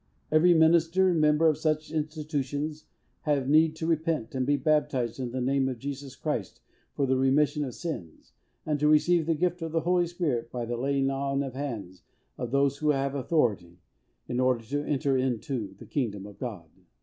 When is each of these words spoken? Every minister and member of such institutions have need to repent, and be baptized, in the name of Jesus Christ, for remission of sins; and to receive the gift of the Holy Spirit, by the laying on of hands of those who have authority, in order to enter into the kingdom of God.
Every 0.31 0.55
minister 0.55 1.09
and 1.09 1.21
member 1.21 1.47
of 1.47 1.59
such 1.59 1.91
institutions 1.91 2.85
have 3.21 3.47
need 3.47 3.75
to 3.75 3.85
repent, 3.85 4.33
and 4.33 4.47
be 4.47 4.57
baptized, 4.57 5.19
in 5.19 5.29
the 5.29 5.41
name 5.41 5.69
of 5.69 5.77
Jesus 5.77 6.15
Christ, 6.15 6.59
for 6.95 7.05
remission 7.05 7.63
of 7.63 7.75
sins; 7.75 8.33
and 8.65 8.79
to 8.79 8.87
receive 8.87 9.27
the 9.27 9.35
gift 9.35 9.61
of 9.61 9.73
the 9.73 9.81
Holy 9.81 10.07
Spirit, 10.07 10.51
by 10.51 10.65
the 10.65 10.75
laying 10.75 11.11
on 11.11 11.43
of 11.43 11.53
hands 11.53 12.01
of 12.35 12.49
those 12.49 12.77
who 12.79 12.89
have 12.89 13.13
authority, 13.13 13.77
in 14.27 14.39
order 14.39 14.65
to 14.65 14.83
enter 14.83 15.15
into 15.15 15.75
the 15.77 15.85
kingdom 15.85 16.25
of 16.25 16.39
God. 16.39 16.67